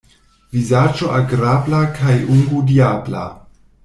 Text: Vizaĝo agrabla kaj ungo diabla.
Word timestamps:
Vizaĝo 0.55 1.09
agrabla 1.17 1.81
kaj 1.99 2.15
ungo 2.37 2.63
diabla. 2.73 3.27